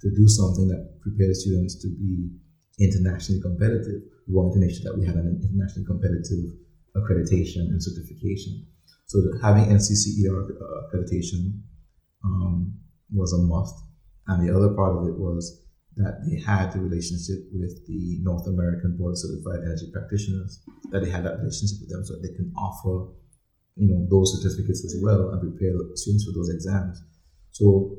to 0.00 0.10
do 0.10 0.28
something 0.28 0.68
that 0.68 1.00
prepares 1.00 1.42
students 1.42 1.80
to 1.82 1.88
be 1.88 2.30
internationally 2.78 3.40
competitive. 3.40 4.02
We 4.28 4.34
wanted 4.34 4.54
to 4.54 4.60
make 4.60 4.74
sure 4.74 4.84
that 4.90 4.98
we 4.98 5.06
had 5.06 5.16
an 5.16 5.28
internationally 5.28 5.86
competitive 5.86 6.52
accreditation 6.96 7.72
and 7.72 7.82
certification. 7.82 8.66
So 9.06 9.20
having 9.42 9.64
NCCER 9.66 10.34
uh, 10.34 10.88
accreditation 10.88 11.62
um, 12.24 12.74
was 13.12 13.32
a 13.32 13.38
must. 13.38 13.74
And 14.26 14.46
the 14.46 14.54
other 14.54 14.74
part 14.74 14.96
of 14.96 15.06
it 15.06 15.16
was 15.16 15.62
that 15.96 16.20
they 16.28 16.40
had 16.40 16.72
the 16.72 16.80
relationship 16.80 17.48
with 17.52 17.86
the 17.86 18.18
North 18.20 18.46
American 18.46 18.96
Board 18.98 19.12
of 19.12 19.18
Certified 19.18 19.64
Energy 19.64 19.88
Practitioners, 19.92 20.60
that 20.90 21.00
they 21.00 21.10
had 21.10 21.24
that 21.24 21.38
relationship 21.38 21.78
with 21.80 21.88
them 21.88 22.04
so 22.04 22.14
that 22.14 22.22
they 22.22 22.34
can 22.36 22.52
offer, 22.56 23.16
you 23.76 23.88
know, 23.88 24.04
those 24.10 24.36
certificates 24.36 24.84
as 24.84 25.00
well 25.00 25.30
and 25.30 25.40
prepare 25.40 25.72
students 25.94 26.24
for 26.26 26.32
those 26.36 26.50
exams. 26.50 27.00
So, 27.52 27.96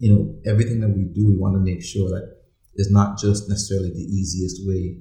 you 0.00 0.08
know, 0.08 0.50
everything 0.50 0.80
that 0.80 0.88
we 0.88 1.04
do, 1.04 1.28
we 1.28 1.36
want 1.36 1.54
to 1.54 1.60
make 1.60 1.84
sure 1.84 2.08
that 2.08 2.40
it's 2.74 2.90
not 2.90 3.18
just 3.18 3.48
necessarily 3.48 3.90
the 3.90 4.08
easiest 4.08 4.66
way 4.66 4.96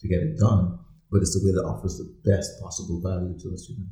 to 0.00 0.08
get 0.08 0.20
it 0.20 0.38
done, 0.38 0.78
but 1.10 1.22
it's 1.22 1.32
the 1.32 1.44
way 1.44 1.52
that 1.56 1.64
offers 1.64 1.96
the 1.96 2.06
best 2.28 2.60
possible 2.60 3.00
value 3.00 3.32
to 3.40 3.50
the 3.50 3.56
student. 3.56 3.88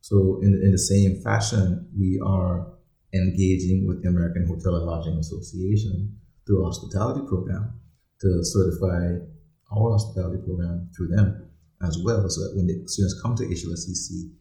So, 0.00 0.40
in, 0.42 0.52
in 0.62 0.72
the 0.72 0.78
same 0.78 1.22
fashion, 1.22 1.88
we 1.96 2.20
are 2.26 2.74
engaging 3.14 3.86
with 3.86 4.02
the 4.02 4.08
American 4.08 4.46
Hotel 4.46 4.74
and 4.74 4.84
Lodging 4.84 5.16
Association 5.16 6.18
through 6.44 6.64
our 6.64 6.70
hospitality 6.70 7.22
program 7.28 7.80
to 8.20 8.42
certify 8.42 9.22
our 9.70 9.92
hospitality 9.92 10.42
program 10.44 10.90
through 10.96 11.08
them 11.08 11.48
as 11.86 11.98
well, 12.02 12.28
so 12.28 12.42
that 12.42 12.56
when 12.56 12.66
the 12.66 12.82
students 12.88 13.20
come 13.22 13.36
to 13.36 13.44
HLSCC, 13.44 14.32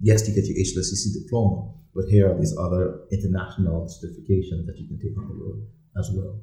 yes, 0.00 0.28
you 0.28 0.34
get 0.34 0.44
your 0.44 0.56
HLSCC 0.56 1.22
diploma, 1.22 1.72
but 1.94 2.04
here 2.06 2.30
are 2.30 2.38
these 2.38 2.56
other 2.58 3.00
international 3.12 3.86
certifications 3.86 4.66
that 4.66 4.76
you 4.78 4.88
can 4.88 4.98
take 4.98 5.16
on 5.18 5.28
the 5.28 5.34
road 5.34 5.66
as 5.98 6.10
well. 6.14 6.40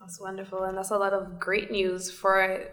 That's 0.00 0.20
wonderful, 0.20 0.64
and 0.64 0.76
that's 0.76 0.90
a 0.90 0.98
lot 0.98 1.12
of 1.12 1.38
great 1.38 1.70
news 1.70 2.10
for 2.10 2.66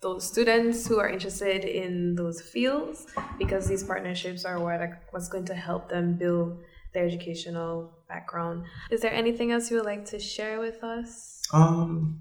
those 0.00 0.26
students 0.26 0.86
who 0.86 0.98
are 0.98 1.08
interested 1.08 1.64
in 1.64 2.14
those 2.14 2.40
fields 2.40 3.06
because 3.38 3.66
these 3.66 3.82
partnerships 3.82 4.44
are 4.44 4.60
what 4.60 4.80
what's 5.10 5.28
going 5.28 5.44
to 5.46 5.54
help 5.54 5.88
them 5.88 6.16
build 6.16 6.58
their 6.94 7.04
educational 7.04 7.92
background. 8.08 8.64
Is 8.90 9.00
there 9.00 9.12
anything 9.12 9.52
else 9.52 9.70
you 9.70 9.76
would 9.76 9.86
like 9.86 10.04
to 10.06 10.18
share 10.18 10.60
with 10.60 10.82
us? 10.82 11.42
Um, 11.52 12.20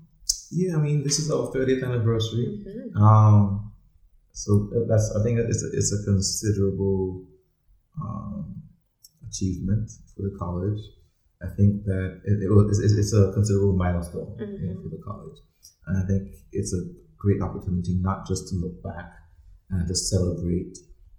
yeah, 0.51 0.75
I 0.75 0.79
mean, 0.79 1.03
this 1.03 1.19
is 1.19 1.31
our 1.31 1.51
30th 1.51 1.83
anniversary. 1.83 2.63
Mm-hmm. 2.67 3.01
Um, 3.01 3.71
so 4.37 4.69
that's 4.87 5.09
I 5.17 5.23
think 5.23 5.39
it's 5.39 5.63
a, 5.63 5.69
it's 5.73 5.91
a 5.97 6.03
considerable 6.05 7.25
um, 7.99 8.61
achievement 9.27 9.89
for 10.15 10.21
the 10.29 10.37
college. 10.37 10.77
I 11.41 11.49
think 11.57 11.85
that 11.85 12.21
it, 12.25 12.43
it 12.45 12.49
was, 12.49 12.79
it's, 12.79 12.93
it's, 12.93 13.13
a 13.13 13.31
considerable 13.33 13.77
milestone 13.77 14.37
mm-hmm. 14.37 14.63
you 14.63 14.73
know, 14.73 14.81
for 14.81 14.89
the 14.89 15.01
college, 15.01 15.37
and 15.87 16.03
I 16.03 16.05
think 16.05 16.33
it's 16.51 16.73
a 16.73 16.81
great 17.17 17.41
opportunity 17.41 17.97
not 18.01 18.27
just 18.27 18.49
to 18.49 18.55
look 18.55 18.81
back 18.83 19.09
and 19.69 19.87
to 19.87 19.95
celebrate 19.95 20.77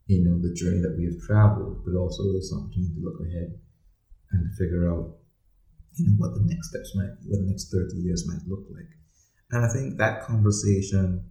you 0.08 0.24
know, 0.24 0.40
the 0.40 0.54
journey 0.54 0.80
that 0.80 0.96
we 0.96 1.04
have 1.04 1.20
traveled, 1.20 1.84
but 1.84 1.98
also 1.98 2.32
this 2.32 2.52
opportunity 2.52 2.94
to 2.94 3.04
look 3.04 3.20
ahead 3.20 3.52
and 4.32 4.54
figure 4.56 4.90
out, 4.90 5.20
you 5.96 6.08
know, 6.08 6.16
what 6.16 6.32
the 6.34 6.40
next 6.48 6.70
steps 6.70 6.96
might, 6.96 7.12
what 7.28 7.44
the 7.44 7.46
next 7.46 7.70
30 7.70 7.98
years 7.98 8.26
might 8.26 8.40
look 8.48 8.64
like. 8.72 8.88
And 9.50 9.64
I 9.64 9.68
think 9.68 9.98
that 9.98 10.24
conversation 10.24 11.28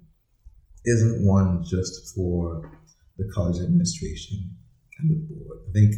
isn't 0.87 1.25
one 1.25 1.63
just 1.63 2.15
for 2.15 2.71
the 3.17 3.29
college 3.33 3.61
administration 3.61 4.55
and 4.99 5.11
the 5.11 5.19
board. 5.27 5.59
I 5.69 5.71
think 5.73 5.95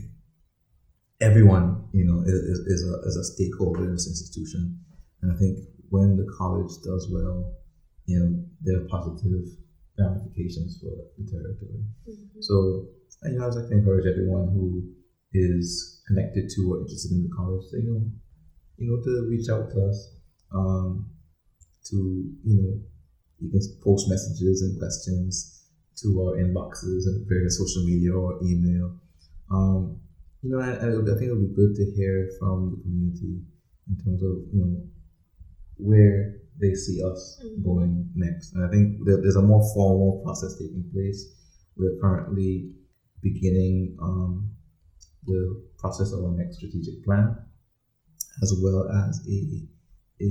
everyone, 1.22 1.88
you 1.94 2.06
know, 2.06 2.22
is, 2.26 2.60
is, 2.66 2.82
a, 2.90 3.08
is 3.08 3.16
a 3.16 3.24
stakeholder 3.24 3.86
in 3.86 3.94
this 3.94 4.08
institution. 4.08 4.80
And 5.22 5.32
I 5.32 5.36
think 5.38 5.60
when 5.90 6.18
the 6.18 6.28
college 6.38 6.72
does 6.84 7.08
well, 7.12 7.56
you 8.06 8.20
know, 8.20 8.44
there 8.62 8.82
are 8.82 8.88
positive 8.88 9.46
ramifications 9.98 10.80
for 10.82 10.92
the 11.18 11.30
territory. 11.30 11.84
Mm-hmm. 12.10 12.42
So, 12.42 12.88
you 13.26 13.38
know, 13.38 13.44
I 13.44 13.48
would 13.48 13.56
like 13.56 13.70
to 13.70 13.78
encourage 13.78 14.08
everyone 14.08 14.50
who 14.50 14.84
is 15.34 16.02
connected 16.08 16.50
to 16.56 16.74
or 16.74 16.82
interested 16.82 17.12
in 17.12 17.24
the 17.24 17.36
college, 17.36 17.64
to, 17.72 17.78
you 17.78 17.94
know, 17.94 18.02
you 18.78 18.88
know, 18.90 18.98
to 19.04 19.30
reach 19.30 19.50
out 19.50 19.70
to 19.72 19.88
us. 19.88 20.16
Um, 20.52 21.12
to 21.90 21.96
you 22.44 22.56
know, 22.62 22.74
you 23.42 23.50
can 23.50 23.62
post 23.84 24.10
messages 24.10 24.62
and 24.62 24.78
questions 24.80 25.66
to 26.02 26.08
our 26.22 26.38
inboxes 26.38 27.08
and 27.08 27.28
various 27.28 27.58
social 27.58 27.84
media 27.86 28.14
or 28.14 28.40
email. 28.44 29.00
Um, 29.52 30.00
you 30.42 30.52
know, 30.52 30.60
I, 30.60 30.72
I 30.74 31.18
think 31.18 31.30
it 31.30 31.36
would 31.36 31.50
be 31.50 31.56
good 31.56 31.76
to 31.76 31.86
hear 31.96 32.30
from 32.40 32.72
the 32.72 32.82
community 32.84 33.42
in 33.90 33.98
terms 34.04 34.24
of 34.24 34.48
you 34.54 34.60
know 34.60 34.84
where 35.78 36.36
they 36.60 36.74
see 36.74 37.02
us 37.04 37.42
mm-hmm. 37.44 37.64
going 37.64 38.10
next. 38.16 38.54
And 38.54 38.66
I 38.66 38.70
think 38.70 39.00
there's 39.06 39.36
a 39.36 39.42
more 39.42 39.64
formal 39.74 40.22
process 40.24 40.58
taking 40.60 40.90
place. 40.94 41.36
We're 41.78 42.00
currently 42.02 42.72
beginning 43.22 43.98
um, 44.02 44.52
the 45.26 45.64
process 45.78 46.12
of 46.12 46.24
our 46.24 46.32
next 46.32 46.58
strategic 46.58 47.04
plan, 47.06 47.36
as 48.44 48.54
well 48.62 48.90
as 48.90 49.26
a, 49.28 49.68
a 50.20 50.30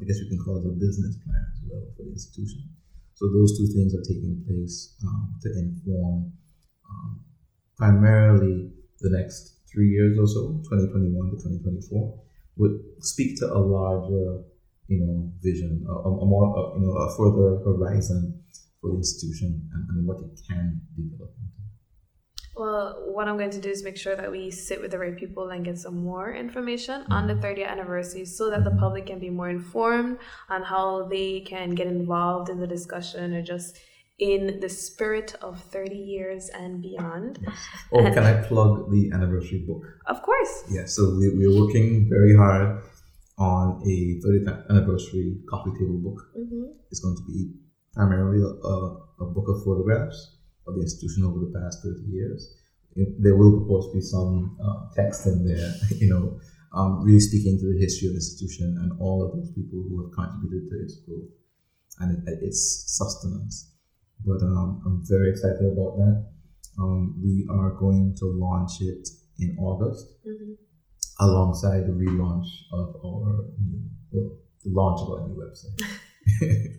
I 0.00 0.04
guess 0.04 0.18
you 0.18 0.28
can 0.28 0.38
call 0.44 0.58
it 0.58 0.66
a 0.66 0.74
business 0.74 1.16
plan 1.22 1.46
as 1.54 1.60
well 1.70 1.86
for 1.96 2.02
the 2.02 2.12
institution. 2.12 2.68
So 3.14 3.28
those 3.28 3.58
two 3.58 3.68
things 3.72 3.94
are 3.94 4.02
taking 4.02 4.42
place 4.46 4.96
um, 5.06 5.36
to 5.42 5.48
inform 5.58 6.32
um, 6.88 7.20
primarily 7.76 8.72
the 9.00 9.10
next 9.10 9.60
three 9.70 9.90
years 9.90 10.18
or 10.18 10.26
so, 10.26 10.60
2021 10.68 11.30
to 11.30 11.36
2024, 11.36 12.20
would 12.56 12.80
speak 13.00 13.38
to 13.38 13.46
a 13.46 13.58
larger 13.58 14.42
you 14.90 14.98
know, 14.98 15.30
vision, 15.40 15.86
a, 15.88 15.92
a 15.92 16.26
more, 16.26 16.50
a, 16.50 16.80
you 16.80 16.84
know, 16.84 16.98
a 16.98 17.16
further 17.16 17.62
horizon 17.62 18.42
for 18.80 18.90
the 18.90 18.96
institution 18.96 19.62
and, 19.72 19.88
and 19.90 20.06
what 20.06 20.18
it 20.18 20.34
can 20.50 20.80
develop 20.98 21.30
into. 21.38 21.62
Well, 22.56 23.04
what 23.14 23.28
I'm 23.28 23.36
going 23.36 23.50
to 23.50 23.60
do 23.60 23.70
is 23.70 23.84
make 23.84 23.96
sure 23.96 24.16
that 24.16 24.30
we 24.30 24.50
sit 24.50 24.80
with 24.80 24.90
the 24.90 24.98
right 24.98 25.16
people 25.16 25.50
and 25.50 25.64
get 25.64 25.78
some 25.78 26.02
more 26.02 26.34
information 26.34 27.04
on 27.10 27.26
the 27.26 27.34
30th 27.34 27.58
mm-hmm. 27.58 27.72
anniversary 27.72 28.24
so 28.24 28.50
that 28.50 28.64
the 28.64 28.72
public 28.72 29.06
can 29.06 29.18
be 29.18 29.30
more 29.30 29.48
informed 29.48 30.18
on 30.48 30.62
how 30.62 31.06
they 31.08 31.40
can 31.40 31.74
get 31.74 31.86
involved 31.86 32.48
in 32.48 32.60
the 32.60 32.66
discussion 32.66 33.34
or 33.34 33.42
just 33.42 33.78
in 34.18 34.60
the 34.60 34.68
spirit 34.68 35.34
of 35.40 35.62
30 35.72 35.96
years 35.96 36.50
and 36.50 36.82
beyond. 36.82 37.38
Oh, 37.92 38.04
and 38.04 38.14
can 38.14 38.24
I 38.24 38.42
plug 38.42 38.90
the 38.90 39.10
anniversary 39.14 39.64
book? 39.66 39.82
Of 40.06 40.22
course. 40.22 40.64
Yeah, 40.70 40.84
so 40.84 41.16
we, 41.18 41.30
we're 41.34 41.58
working 41.58 42.08
very 42.10 42.36
hard 42.36 42.82
on 43.38 43.82
a 43.82 44.20
30th 44.22 44.68
anniversary 44.68 45.38
coffee 45.48 45.72
table 45.78 45.98
book. 46.04 46.20
Mm-hmm. 46.38 46.64
It's 46.90 47.00
going 47.00 47.16
to 47.16 47.24
be 47.26 47.54
primarily 47.94 48.42
a, 48.42 49.24
a, 49.24 49.26
book 49.34 49.48
of 49.48 49.64
photographs 49.64 50.36
of 50.70 50.76
the 50.76 50.82
institution 50.82 51.24
over 51.24 51.38
the 51.42 51.52
past 51.58 51.82
30 51.82 52.06
years. 52.06 52.54
There 52.96 53.36
will, 53.36 53.60
of 53.60 53.66
course, 53.68 53.86
be 53.92 54.00
some 54.00 54.56
uh, 54.62 54.94
text 54.94 55.26
in 55.26 55.46
there, 55.46 55.74
you 55.98 56.10
know, 56.10 56.38
um, 56.74 57.02
really 57.02 57.20
speaking 57.20 57.58
to 57.58 57.66
the 57.72 57.78
history 57.78 58.08
of 58.08 58.14
the 58.14 58.22
institution 58.22 58.78
and 58.80 58.92
all 59.00 59.22
of 59.22 59.34
those 59.34 59.50
people 59.52 59.82
who 59.82 60.02
have 60.02 60.14
contributed 60.14 60.70
to 60.70 60.76
its 60.82 60.96
growth 61.06 61.30
and 62.00 62.26
it, 62.26 62.38
its 62.42 62.84
sustenance. 62.86 63.74
But 64.24 64.42
um, 64.42 64.82
I'm 64.86 65.02
very 65.06 65.30
excited 65.30 65.66
about 65.66 65.96
that. 65.98 66.26
Um, 66.78 67.20
we 67.22 67.46
are 67.50 67.70
going 67.78 68.14
to 68.20 68.26
launch 68.26 68.80
it 68.80 69.08
in 69.38 69.56
August. 69.58 70.06
Mm-hmm 70.26 70.54
alongside 71.20 71.86
the 71.86 71.92
relaunch 71.92 72.46
of 72.72 72.96
our 73.04 73.44
new, 73.58 73.82
well, 74.10 74.32
the 74.64 74.70
launch 74.70 75.00
of 75.02 75.10
our 75.10 75.28
new 75.28 75.36
website. 75.36 75.76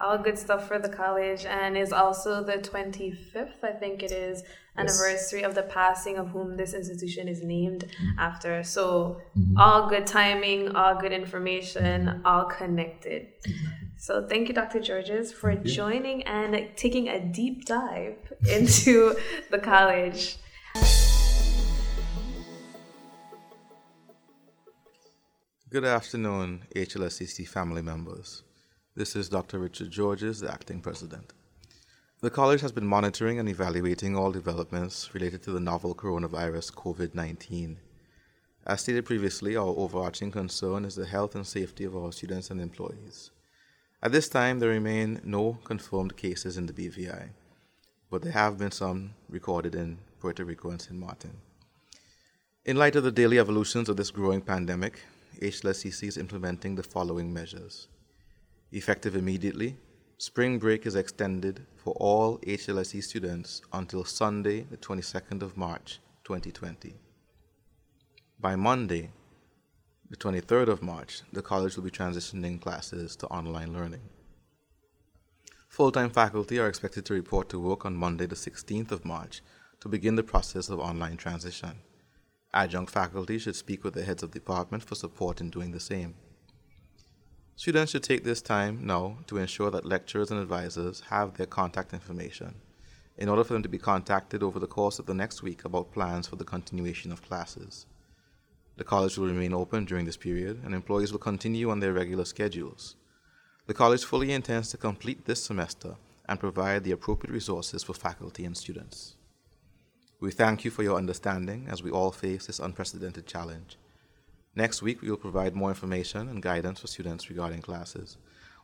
all 0.00 0.18
good 0.18 0.38
stuff 0.38 0.66
for 0.66 0.78
the 0.78 0.88
college 0.88 1.44
and 1.44 1.76
is 1.76 1.92
also 1.92 2.42
the 2.42 2.54
25th 2.54 3.62
i 3.62 3.72
think 3.72 4.02
it 4.02 4.12
is 4.12 4.42
anniversary 4.76 5.40
yes. 5.40 5.48
of 5.48 5.54
the 5.54 5.62
passing 5.62 6.16
of 6.16 6.28
whom 6.28 6.56
this 6.56 6.74
institution 6.74 7.28
is 7.28 7.42
named 7.42 7.84
mm-hmm. 7.84 8.18
after. 8.18 8.62
So 8.62 9.20
mm-hmm. 9.36 9.58
all 9.58 9.88
good 9.88 10.06
timing 10.06 10.74
all 10.74 10.94
good 10.98 11.12
information 11.12 12.06
mm-hmm. 12.06 12.26
all 12.26 12.44
connected. 12.44 13.28
So 13.98 14.26
thank 14.26 14.48
you 14.48 14.54
dr 14.54 14.80
georges 14.80 15.32
for 15.32 15.54
joining 15.54 16.22
and 16.22 16.68
taking 16.76 17.08
a 17.08 17.20
deep 17.20 17.66
dive 17.66 18.16
into 18.48 19.16
the 19.50 19.58
college. 19.58 20.36
Good 25.68 25.84
afternoon, 25.84 26.64
HLSCC 26.74 27.46
family 27.46 27.80
members. 27.80 28.42
This 29.00 29.16
is 29.16 29.30
Dr. 29.30 29.58
Richard 29.58 29.90
Georges, 29.90 30.40
the 30.40 30.52
acting 30.52 30.82
president. 30.82 31.32
The 32.20 32.28
college 32.28 32.60
has 32.60 32.70
been 32.70 32.86
monitoring 32.86 33.38
and 33.38 33.48
evaluating 33.48 34.14
all 34.14 34.30
developments 34.30 35.14
related 35.14 35.42
to 35.44 35.52
the 35.52 35.58
novel 35.58 35.94
coronavirus 35.94 36.74
COVID 36.74 37.14
19. 37.14 37.78
As 38.66 38.82
stated 38.82 39.06
previously, 39.06 39.56
our 39.56 39.68
overarching 39.68 40.30
concern 40.30 40.84
is 40.84 40.96
the 40.96 41.06
health 41.06 41.34
and 41.34 41.46
safety 41.46 41.84
of 41.84 41.96
our 41.96 42.12
students 42.12 42.50
and 42.50 42.60
employees. 42.60 43.30
At 44.02 44.12
this 44.12 44.28
time, 44.28 44.58
there 44.58 44.68
remain 44.68 45.22
no 45.24 45.56
confirmed 45.64 46.18
cases 46.18 46.58
in 46.58 46.66
the 46.66 46.74
BVI, 46.74 47.30
but 48.10 48.20
there 48.20 48.32
have 48.32 48.58
been 48.58 48.70
some 48.70 49.14
recorded 49.30 49.74
in 49.74 49.96
Puerto 50.20 50.44
Rico 50.44 50.68
and 50.68 50.82
St. 50.82 51.00
Martin. 51.00 51.38
In 52.66 52.76
light 52.76 52.96
of 52.96 53.04
the 53.04 53.10
daily 53.10 53.38
evolutions 53.38 53.88
of 53.88 53.96
this 53.96 54.10
growing 54.10 54.42
pandemic, 54.42 55.00
HLSCC 55.40 56.06
is 56.08 56.18
implementing 56.18 56.74
the 56.74 56.82
following 56.82 57.32
measures. 57.32 57.88
Effective 58.72 59.16
immediately, 59.16 59.76
spring 60.16 60.60
break 60.60 60.86
is 60.86 60.94
extended 60.94 61.66
for 61.76 61.92
all 61.94 62.38
HLSE 62.38 63.02
students 63.02 63.62
until 63.72 64.04
Sunday, 64.04 64.60
the 64.60 64.76
22nd 64.76 65.42
of 65.42 65.56
March, 65.56 65.98
2020. 66.22 66.94
By 68.38 68.54
Monday, 68.54 69.10
the 70.08 70.16
23rd 70.16 70.68
of 70.68 70.84
March, 70.84 71.22
the 71.32 71.42
college 71.42 71.74
will 71.74 71.82
be 71.82 71.90
transitioning 71.90 72.60
classes 72.60 73.16
to 73.16 73.26
online 73.26 73.72
learning. 73.72 74.02
Full 75.68 75.90
time 75.90 76.10
faculty 76.10 76.60
are 76.60 76.68
expected 76.68 77.04
to 77.06 77.14
report 77.14 77.48
to 77.48 77.58
work 77.58 77.84
on 77.84 77.96
Monday, 77.96 78.26
the 78.26 78.36
16th 78.36 78.92
of 78.92 79.04
March, 79.04 79.42
to 79.80 79.88
begin 79.88 80.14
the 80.14 80.22
process 80.22 80.68
of 80.68 80.78
online 80.78 81.16
transition. 81.16 81.72
Adjunct 82.54 82.92
faculty 82.92 83.36
should 83.36 83.56
speak 83.56 83.82
with 83.82 83.94
the 83.94 84.04
heads 84.04 84.22
of 84.22 84.30
department 84.30 84.84
for 84.84 84.94
support 84.94 85.40
in 85.40 85.50
doing 85.50 85.72
the 85.72 85.80
same. 85.80 86.14
Students 87.60 87.92
should 87.92 88.02
take 88.02 88.24
this 88.24 88.40
time 88.40 88.86
now 88.86 89.18
to 89.26 89.36
ensure 89.36 89.70
that 89.70 89.84
lecturers 89.84 90.30
and 90.30 90.40
advisors 90.40 91.00
have 91.10 91.34
their 91.34 91.44
contact 91.44 91.92
information 91.92 92.54
in 93.18 93.28
order 93.28 93.44
for 93.44 93.52
them 93.52 93.62
to 93.62 93.68
be 93.68 93.76
contacted 93.76 94.42
over 94.42 94.58
the 94.58 94.66
course 94.66 94.98
of 94.98 95.04
the 95.04 95.12
next 95.12 95.42
week 95.42 95.66
about 95.66 95.92
plans 95.92 96.26
for 96.26 96.36
the 96.36 96.44
continuation 96.44 97.12
of 97.12 97.20
classes. 97.20 97.84
The 98.78 98.84
college 98.84 99.18
will 99.18 99.26
remain 99.26 99.52
open 99.52 99.84
during 99.84 100.06
this 100.06 100.16
period, 100.16 100.62
and 100.64 100.74
employees 100.74 101.12
will 101.12 101.18
continue 101.18 101.68
on 101.68 101.80
their 101.80 101.92
regular 101.92 102.24
schedules. 102.24 102.96
The 103.66 103.74
college 103.74 104.06
fully 104.06 104.32
intends 104.32 104.70
to 104.70 104.78
complete 104.78 105.26
this 105.26 105.44
semester 105.44 105.96
and 106.30 106.40
provide 106.40 106.82
the 106.82 106.92
appropriate 106.92 107.30
resources 107.30 107.82
for 107.82 107.92
faculty 107.92 108.46
and 108.46 108.56
students. 108.56 109.16
We 110.18 110.30
thank 110.30 110.64
you 110.64 110.70
for 110.70 110.82
your 110.82 110.96
understanding 110.96 111.66
as 111.68 111.82
we 111.82 111.90
all 111.90 112.10
face 112.10 112.46
this 112.46 112.58
unprecedented 112.58 113.26
challenge. 113.26 113.76
Next 114.54 114.82
week, 114.82 115.00
we 115.00 115.10
will 115.10 115.16
provide 115.16 115.54
more 115.54 115.70
information 115.70 116.28
and 116.28 116.42
guidance 116.42 116.80
for 116.80 116.86
students 116.86 117.30
regarding 117.30 117.62
classes. 117.62 118.16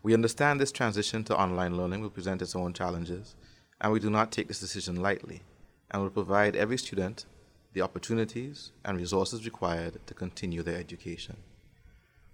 We 0.02 0.14
understand 0.14 0.60
this 0.60 0.72
transition 0.72 1.24
to 1.24 1.36
online 1.36 1.76
learning 1.76 2.00
will 2.00 2.10
present 2.10 2.42
its 2.42 2.56
own 2.56 2.72
challenges, 2.72 3.34
and 3.80 3.92
we 3.92 4.00
do 4.00 4.10
not 4.10 4.32
take 4.32 4.48
this 4.48 4.60
decision 4.60 4.96
lightly, 4.96 5.42
and 5.90 6.02
will 6.02 6.10
provide 6.10 6.56
every 6.56 6.78
student 6.78 7.26
the 7.72 7.82
opportunities 7.82 8.72
and 8.84 8.98
resources 8.98 9.44
required 9.44 9.98
to 10.06 10.14
continue 10.14 10.62
their 10.62 10.78
education. 10.78 11.36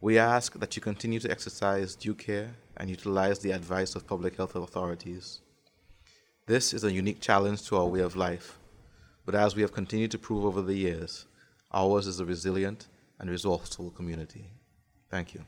We 0.00 0.18
ask 0.18 0.58
that 0.58 0.74
you 0.76 0.82
continue 0.82 1.20
to 1.20 1.30
exercise 1.30 1.94
due 1.94 2.14
care 2.14 2.54
and 2.76 2.90
utilize 2.90 3.38
the 3.38 3.52
advice 3.52 3.94
of 3.94 4.06
public 4.06 4.36
health 4.36 4.56
authorities. 4.56 5.40
This 6.46 6.72
is 6.72 6.84
a 6.84 6.92
unique 6.92 7.20
challenge 7.20 7.66
to 7.68 7.76
our 7.76 7.86
way 7.86 8.00
of 8.00 8.16
life 8.16 8.58
but 9.24 9.34
as 9.34 9.54
we 9.54 9.62
have 9.62 9.72
continued 9.72 10.10
to 10.10 10.18
prove 10.18 10.44
over 10.44 10.62
the 10.62 10.74
years, 10.74 11.26
ours 11.72 12.06
is 12.06 12.18
a 12.20 12.24
resilient 12.24 12.88
and 13.22 13.30
resourceful 13.30 13.90
community. 13.92 14.50
Thank 15.08 15.32
you. 15.32 15.44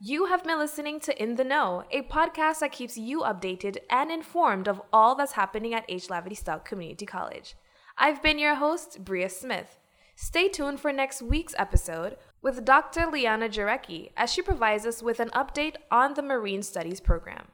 You 0.00 0.26
have 0.26 0.44
been 0.44 0.58
listening 0.58 1.00
to 1.00 1.22
In 1.22 1.34
the 1.34 1.44
Know, 1.44 1.84
a 1.90 2.02
podcast 2.02 2.60
that 2.60 2.72
keeps 2.72 2.96
you 2.96 3.20
updated 3.20 3.78
and 3.90 4.10
informed 4.10 4.68
of 4.68 4.80
all 4.92 5.14
that's 5.14 5.32
happening 5.32 5.74
at 5.74 5.84
H. 5.88 6.08
Lavity 6.08 6.36
Stoutt 6.36 6.64
Community 6.64 7.04
College. 7.04 7.56
I've 7.96 8.22
been 8.22 8.38
your 8.38 8.54
host, 8.54 9.04
Bria 9.04 9.28
Smith. 9.28 9.76
Stay 10.14 10.48
tuned 10.48 10.80
for 10.80 10.92
next 10.92 11.20
week's 11.20 11.54
episode 11.58 12.16
with 12.40 12.64
Dr. 12.64 13.06
Liana 13.06 13.48
Jarecki 13.48 14.10
as 14.16 14.32
she 14.32 14.40
provides 14.40 14.86
us 14.86 15.02
with 15.02 15.20
an 15.20 15.30
update 15.30 15.76
on 15.90 16.14
the 16.14 16.22
Marine 16.22 16.62
Studies 16.62 17.00
program. 17.00 17.48